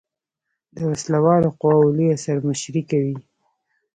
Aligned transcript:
د 0.75 0.77
وسله 0.91 1.19
والو 1.25 1.49
قواؤ 1.59 1.87
لویه 1.97 2.15
سر 2.23 2.37
مشري 2.47 2.81
کوي. 2.91 3.15